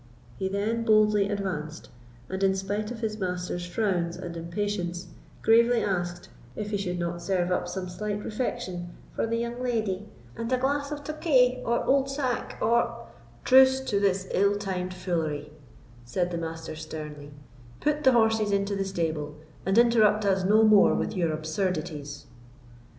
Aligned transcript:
He 0.39 0.49
then 0.49 0.83
boldly 0.83 1.29
advanced, 1.29 1.89
and 2.27 2.41
in 2.41 2.55
spite 2.55 2.89
of 2.89 3.01
his 3.01 3.19
master's 3.19 3.67
frowns 3.67 4.17
and 4.17 4.35
impatience, 4.35 5.05
gravely 5.43 5.83
asked, 5.83 6.27
"If 6.55 6.71
he 6.71 6.77
should 6.77 6.97
not 6.97 7.21
serve 7.21 7.51
up 7.51 7.67
some 7.67 7.87
slight 7.87 8.23
refection 8.25 8.95
for 9.15 9.27
the 9.27 9.37
young 9.37 9.61
leddy, 9.61 10.09
and 10.35 10.51
a 10.51 10.57
glass 10.57 10.91
of 10.91 11.03
tokay, 11.03 11.61
or 11.63 11.85
old 11.85 12.09
sack—or——" 12.09 13.09
"Truce 13.43 13.79
to 13.81 13.99
this 13.99 14.27
ill 14.31 14.55
timed 14.55 14.95
foolery," 14.95 15.51
said 16.03 16.31
the 16.31 16.37
Master, 16.39 16.75
sternly; 16.75 17.29
"put 17.79 18.03
the 18.03 18.13
horses 18.13 18.51
into 18.51 18.75
the 18.75 18.85
stable, 18.85 19.35
and 19.67 19.77
interrupt 19.77 20.25
us 20.25 20.43
no 20.43 20.63
more 20.63 20.95
with 20.95 21.15
your 21.15 21.31
absurdities." 21.31 22.25